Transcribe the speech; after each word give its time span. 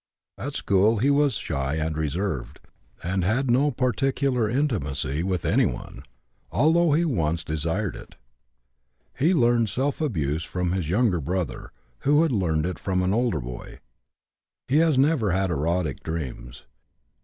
At 0.39 0.55
school 0.55 0.97
he 0.97 1.11
was 1.11 1.33
shy 1.35 1.75
and 1.75 1.95
reserved, 1.95 2.59
and 3.03 3.23
had 3.23 3.51
no 3.51 3.69
particular 3.69 4.49
intimacy 4.49 5.21
with 5.21 5.45
anyone, 5.45 6.01
although 6.51 6.93
he 6.93 7.05
once 7.05 7.43
desired 7.43 7.95
it. 7.95 8.15
He 9.15 9.31
learned 9.31 9.69
self 9.69 10.01
abuse 10.01 10.43
from 10.43 10.71
his 10.71 10.89
younger 10.89 11.21
brother, 11.21 11.71
who 11.99 12.23
had 12.23 12.31
learned 12.31 12.65
it 12.65 12.79
from 12.79 13.03
an 13.03 13.13
older 13.13 13.39
boy. 13.41 13.79
He 14.67 14.77
has 14.77 14.97
never 14.97 15.33
had 15.33 15.51
erotic 15.51 16.01
dreams. 16.01 16.63